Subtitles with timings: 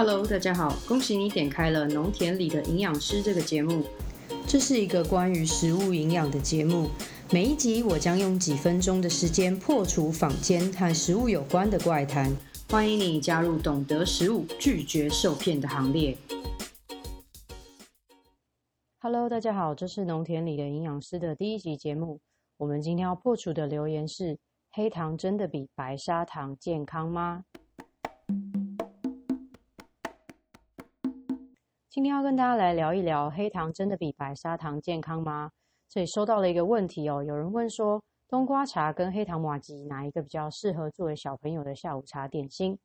[0.00, 3.82] Hello，大家好，恭喜你点开了《农田里的营养师》这个节目。
[4.46, 6.88] 这是一个关于食物营养的节目，
[7.32, 12.32] 每一集我将用几分钟的时间破除坊间和食物有关的怪谈。
[12.70, 16.16] 欢迎你加入懂得食物、拒绝受骗的行列。
[19.00, 22.20] Hello，大家好，这是《农田里的营养师》的第一集节目。
[22.58, 24.38] 我们今天要破除的留言是：
[24.70, 27.42] 黑糖真的比白砂糖健康吗？
[31.90, 35.50] 今天要跟大家来聊一聊，黑糖真的比白砂糖健康吗？
[35.88, 42.78] 这里收到了一个问题哦，有人问说，冬瓜茶跟黑糖玛吉哪一个比较适合作为小朋友的下午茶点心？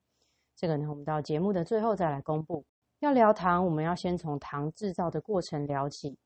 [0.55, 2.63] 这个呢，我们到节目的最后再来公布。
[2.99, 6.17] 要聊糖，我们要先从糖制造的过程聊起。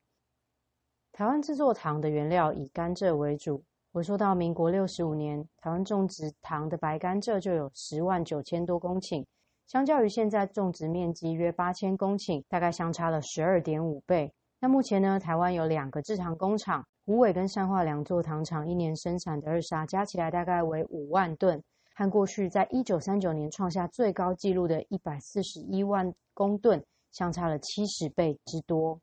[1.11, 3.63] 台湾制作糖的原料以甘蔗为主。
[3.91, 9.25] 我说到民国六十五年，台湾种植糖的白甘蔗就有十万九千多公顷。
[9.67, 14.33] 相较于现在种植面积约八千公顷，大概相差了十二点五倍。
[14.61, 21.61] 那目前呢，台湾有两个制糖工厂，虎尾跟善化两座糖厂，一年生产的二砂加起来大概为五万吨，
[21.93, 29.01] 和过去在一九三九年创下最高纪录的一百四十一万公吨，相差了七十倍之多。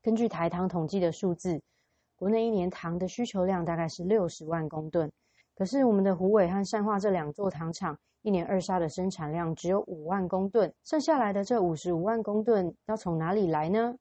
[0.00, 1.60] 根据台糖统计的数字，
[2.16, 5.12] 国内一年糖的需求量大概是六十万公吨，
[5.60, 7.94] 可是我们的虎尾和善化这两座糖厂。
[8.22, 13.94] 一年二砂的生产量只有五万公吨，剩下来的这五十五万公吨要从哪里来呢？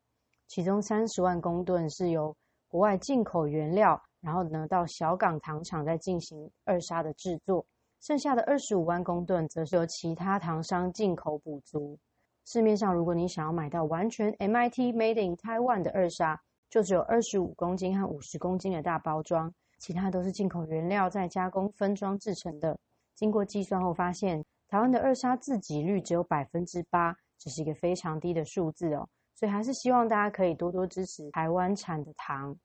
[0.47, 2.33] 其中三十万公吨是由
[2.69, 7.65] 国外进口原料，然后呢到小港糖厂再进行二砂的制作，
[7.99, 11.99] 剩下的二十五万公吨则是由其他糖商进口补足。
[12.45, 22.77] 市面上如果你想要买到完全 MIT Made in Taiwan 的二砂，就只有二十五公斤和五十公斤的大包装，其他都是进口原料再加工分装制成的。
[23.15, 29.09] 经过计算后发现，台湾的二砂自给率只有百分之八，这是一个非常低的数字哦。
[29.33, 32.55] 所以还是希望大家可以多多支持台湾产的糖。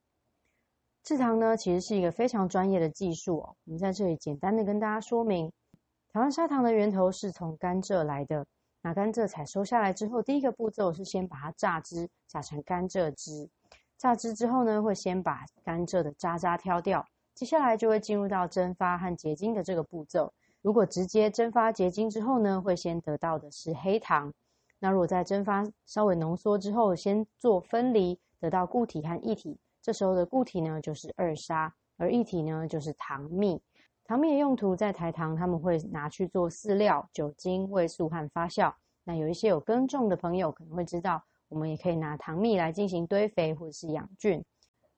[1.03, 3.55] 制糖呢，其实是一个非常专业的技术哦。
[3.65, 5.51] 我们在这里简单的跟大家说明，
[6.11, 8.45] 台湾砂糖的源头是从甘蔗来的。
[8.81, 13.49] 那甘蔗采收下来之后，第一个步骤是先把它榨汁，榨成甘蔗汁。
[13.97, 20.33] 榨汁之后呢，会先把甘蔗的渣渣挑掉，接下来就会进入到蒸发和结晶的这个步骤。
[20.61, 24.33] 如果直接蒸发结晶之后呢，会先得到的是黑糖。
[24.79, 33.61] 那如果在蒸发稍微浓缩之后，先做分离，得到固体和液体，这时候的固体呢就是二砂，而液体呢就是糖蜜。
[34.03, 38.73] 糖蜜的用途在台糖，他们会拿去做饲料、酒精、味素和发酵。
[39.03, 44.43] 那有一些有耕种的朋友可能会知道，我们也可以拿糖蜜来进行堆肥或者是养菌。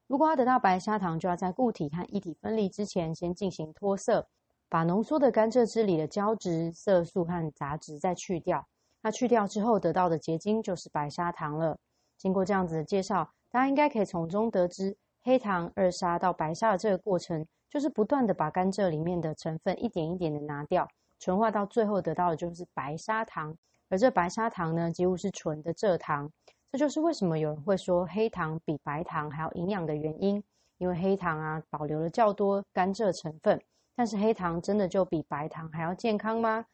[0.08, 4.28] 如果要得到白砂糖，就要在固体和液体分离之前，先进行脱色。
[4.70, 8.68] 把浓缩的甘蔗汁里的胶质、色素和杂质再去掉，
[9.02, 11.78] 那去掉之后得到的结晶就是白砂糖了。
[12.18, 20.86] 经过这样子的介绍，大家应该可以从中得知，黑糖二砂到白砂的这个过程，就是不断的把甘蔗里面的成分一点一点的拿掉，
[21.18, 23.56] 纯化到最后得到的就是白砂糖。
[23.90, 26.32] 而这白砂糖呢，几乎是纯的蔗糖。
[26.72, 30.44] 这就是为什么有人会说黑糖比白糖还要营养的原因，
[30.78, 33.62] 因为黑糖啊保留了较多甘蔗成分。
[33.96, 36.66] 但是黑糖真的就比白糖还要健康吗？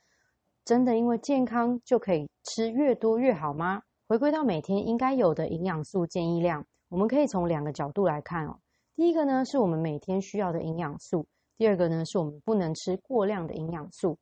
[0.65, 3.81] 真的因为健康就可以吃越多越好吗？
[4.07, 8.59] 回归到每天应该有的营养素建议量，我们可以从两个角度来看哦。
[8.95, 11.25] 第一个呢是我们每天需要的营养素，
[11.57, 14.17] 第二个呢是我们不能吃过量的营养素。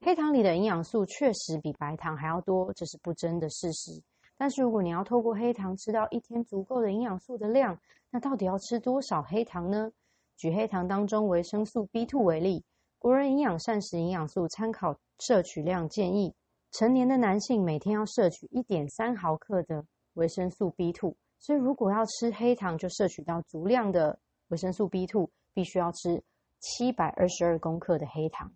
[0.00, 4.00] 黑糖里的营养素确实比白糖还要多，这是不争的事实。
[4.36, 7.78] 但是如果你要透过黑糖吃到一天足够的营养素的量，
[8.10, 9.90] 那到底要吃多少黑糖呢？
[10.36, 12.64] 举黑糖当中维生素 B2 为例，
[12.98, 16.32] 国人营养膳食营养素参考摄取量建议，
[16.70, 21.16] 成年的男性每天要摄取一点三毫克的维生素 B2。
[21.40, 26.22] 所以如果要吃黑糖，就摄取到足量的维生素 B2，必须要吃
[26.60, 28.52] 七百二十二公克的黑糖。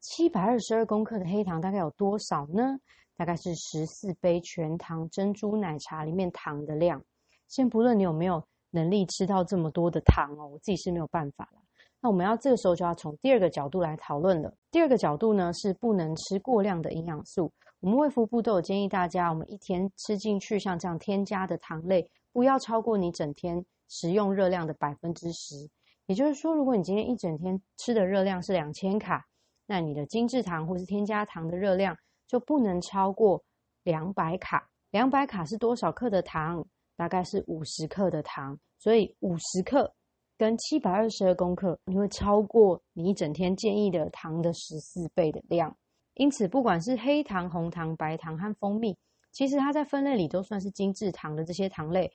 [0.00, 2.78] 七百二十二公克的黑糖大概有多少呢？
[3.16, 7.02] 大概是十四杯全糖珍珠奶茶里面糖的量。
[7.48, 8.42] 先不论你有没有。
[8.72, 11.60] 能力吃到这么多的糖哦，我自己是没有办法了。
[12.02, 14.52] 那我们要这个时候就要从第二个角度来讨论了。
[14.70, 17.50] 第二个角度呢是不能吃过量的营养素。
[17.80, 25.70] 我们卫福部都有建议大家，我们一天吃进去像这样添加的糖类，不要超过你整天食用热量的百分之十。
[26.04, 29.24] 也就是说，如果你今天一整天吃的热量是两千卡，
[29.66, 31.96] 那你的精制糖或是添加糖的热量
[32.26, 33.42] 就不能超过
[33.82, 34.68] 两百卡。
[34.90, 36.64] 两百卡是多少克的糖？
[36.96, 39.92] 大概是五十克的糖，所以五十克
[40.38, 45.76] 跟七百二十二公克，你会超过你一整天建议的糖的十四倍的量。
[46.14, 48.96] 因此，不管是黑糖、红糖、白糖和蜂蜜，
[49.30, 52.10] 其实它在分类里都算是精制糖的这些糖类，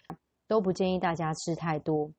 [0.47, 2.11] 都不建议大家吃太多。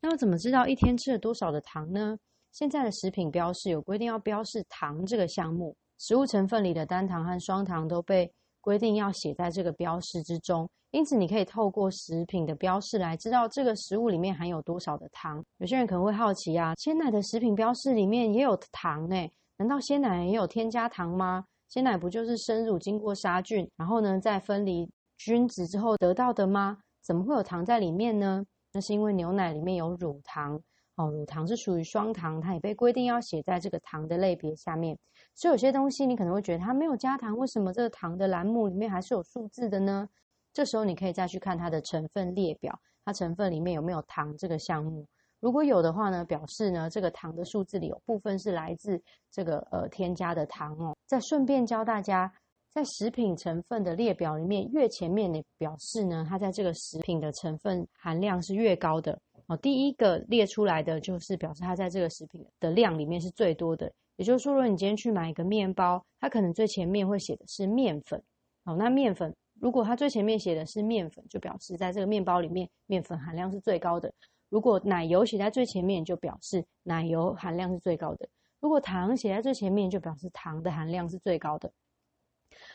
[0.00, 2.18] 那要怎么知道一天吃了多少的糖呢？
[2.52, 10.68] 现在的食品标示有规定要标示糖这个项目，食物成分里的单糖和双糖都被规定要写在这个标示之中。
[10.90, 15.42] 因此，你可以透过食品的标示来知道这个食物里面含有多少的糖。
[15.56, 19.16] 有些人可能会好奇啊，鲜奶的食品标示里面也有糖呢？
[19.56, 21.46] 难道鲜奶也有添加糖吗？
[21.70, 26.76] 鲜奶不就是生乳经过杀菌，然后呢再分离菌子之后得到的吗？
[27.02, 28.44] 怎么会有糖在里面呢？
[28.74, 30.60] 那是因为牛奶里面有乳糖
[30.96, 34.96] 哦，乳糖是属于双糖，它也被规定要写在这个糖的类别下面。
[35.34, 40.06] 所以有些东西你可能会觉得它没有加糖，为什么这个糖的栏目里面还是有数字的呢？
[40.52, 45.06] 这时候你可以再去看它的成分列表，它成分里面有没有糖这个项目。
[45.40, 50.94] 如果有的话呢，表示呢这个糖的数字里有部分是来自这个呃添加的糖哦。
[51.06, 52.30] 再顺便教大家，
[52.70, 59.56] 在食品成分的列表里面，越前面的表示呢，它在这个食品的成分含量是越高的哦。
[59.56, 63.92] 第一个列出来的就是表示它在这个食品的量里面是最多的。
[64.16, 68.22] 也就是说，如果你今天去买一个面包，它可能最前面会写的是面粉
[68.64, 68.76] 哦。
[68.76, 74.12] 那面粉如果它最前面写的是面粉，就表示在这个面包里面面粉含量是最高的。
[74.48, 78.26] 如果奶油写在最前面，就表示奶油含量是最高的；
[78.60, 81.72] 如果糖写在最前面，就表示糖的含量是最高的。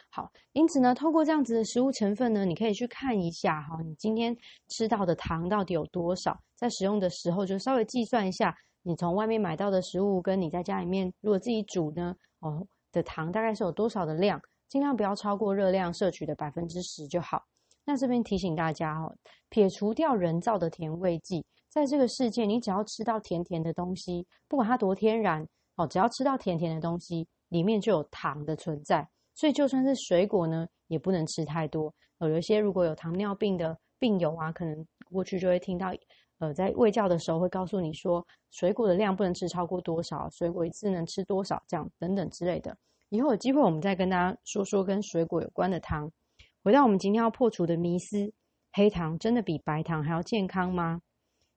[0.10, 4.36] 好，因此呢，透过这样子的食物成分呢，你可以去看一下哈，你今天
[4.70, 6.36] 吃到的糖到底有多少？
[6.56, 17.44] 在使用的时候就稍微计算一下，你从外面买到的食物跟你在家里面如果自己煮呢，哦的糖大概是有多少的量，尽量不要超过热量摄取的百分之十就好。
[17.86, 19.16] 那这边提醒大家哦，
[19.50, 21.46] 撇除掉人造的甜味剂。
[21.70, 25.46] 在这个世界，你只要吃到甜甜的东西，不管它多天然
[25.76, 29.08] 哦，只要吃到甜甜的东西，里面就有糖的存在。
[29.38, 31.94] 所以就算是水果呢，也不能吃太多。
[32.18, 35.94] 呃，有一些如果有糖尿病的病友啊，可能过去就会听到，
[36.40, 42.76] 呃，在喂教的时候会告诉你说，水果的量不能吃超过多少，水果一次能吃多少，这样等等之类的。
[43.10, 46.12] 以后有机会我们再跟大家说说跟水果有关的糖。
[46.64, 48.34] 回到我们今天要破除的迷思，
[48.74, 51.00] 黑糖真的比白糖还要健康吗？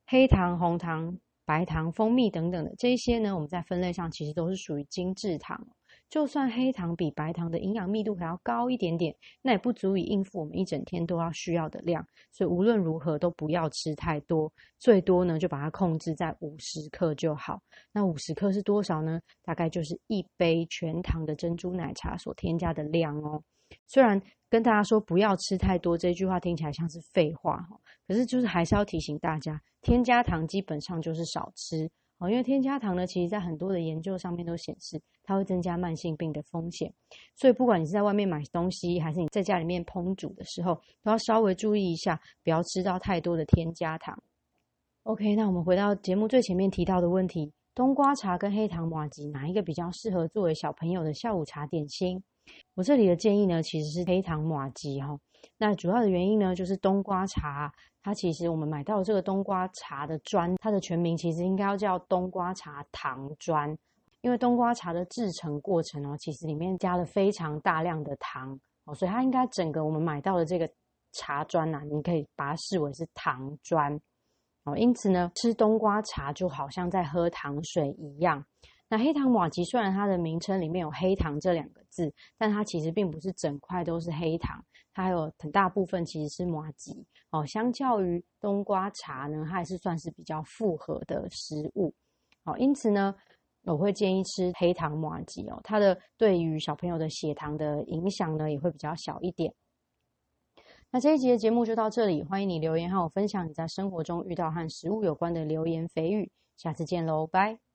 [0.06, 5.67] 黑糖、红糖、白糖、蜂蜜等等的这些呢，我们在分类上其实都是属于精制糖。
[6.11, 12.05] 就算黑糖比白糖的营养密度还要高一点点，那也不足以应付我们一整天都要需要的量。
[12.33, 17.62] 所以无论如何都不要吃太多，最多呢就把它控制在五十克就好。
[17.93, 19.21] 那五十克是多少呢？
[19.45, 23.41] 大概就是一杯全糖的珍珠奶茶所添加的量哦。
[23.87, 27.79] 虽然跟大家说不要吃太多这句话听起来像是废话哈，
[28.09, 31.89] 可是就是还是要提醒大家，添加糖基本上就是少吃
[32.21, 36.93] 哦，因为添加糖呢，其实在很多的研究上面都显示它会增加慢性病的风险，
[37.35, 44.23] 所以不管你是在外面买东西，还是你在家里面烹煮的时候，都要稍微注意一下，不要吃到太多的添加糖。
[45.05, 52.23] OK，那我们回到节目最前面提到的问题：冬瓜茶跟黑糖玛吉哪一个比较适合作为小朋友的下午茶点心？
[52.75, 55.19] 我这里的建议呢，其实是黑糖玛吉哈。
[55.59, 57.73] 那主要的原因呢，就是冬瓜茶，
[58.03, 63.77] 它其实我们买到这个冬瓜茶的砖，它的全名其实应该要叫冬瓜茶糖砖，
[64.23, 70.71] 因为冬瓜茶的制成过程哦，其实里面加了非常大量的糖哦，所以它应该整个我们买到的这个
[71.12, 73.99] 茶砖呐，你可以把它视为是糖砖
[74.64, 74.76] 哦。
[74.76, 78.45] 因此呢，吃冬瓜茶就好像在喝糖水一样。
[78.92, 84.61] 那黑糖玛吉虽然它的名称里面有“黑糖”这两个字，但它其实并不是整块都是黑糖，
[84.92, 87.47] 它还有很大部分其实是玛吉哦。
[87.47, 91.94] 相较于冬瓜茶呢，它还是算是比较复合的食物
[92.42, 92.59] 哦。
[92.59, 93.14] 因此呢，
[93.62, 99.54] 我会建议吃黑糖玛吉哦，它的对于小朋友的血糖的影响呢也会比较小一点。
[100.90, 107.70] 那这一集的节目就到这里，欢迎你留言和我分享你在生活中遇到和食物有关的流言蜚语，下次见喽，拜。